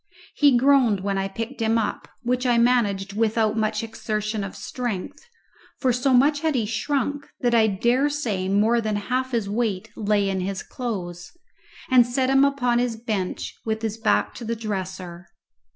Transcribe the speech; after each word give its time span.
He 0.33 0.57
groaned 0.57 1.01
when 1.01 1.19
I 1.19 1.27
picked 1.27 1.61
him 1.61 1.77
up, 1.77 2.07
which 2.23 2.47
I 2.47 2.57
managed 2.57 3.13
without 3.13 3.55
much 3.55 3.83
exertion 3.83 4.43
of 4.43 4.55
strength, 4.55 5.19
for 5.77 5.93
so 5.93 6.11
much 6.11 6.39
had 6.39 6.55
he 6.55 6.65
shrunk 6.65 7.27
that 7.41 7.53
I 7.53 7.67
dare 7.67 8.09
say 8.09 8.49
more 8.49 8.81
than 8.81 8.95
half 8.95 9.29
his 9.29 9.47
weight 9.47 9.91
lay 9.95 10.27
in 10.27 10.39
his 10.39 10.63
clothes; 10.63 11.31
and 11.91 12.03
set 12.03 12.31
him 12.31 12.43
upon 12.43 12.79
his 12.79 12.95
bench 12.95 13.53
with 13.63 13.83
his 13.83 13.99
back 13.99 14.33
to 14.33 14.43
the 14.43 14.55
dresser. 14.55 15.27